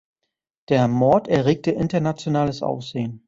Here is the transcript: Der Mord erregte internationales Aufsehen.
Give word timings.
Der 0.69 0.87
Mord 0.87 1.27
erregte 1.27 1.69
internationales 1.69 2.63
Aufsehen. 2.63 3.19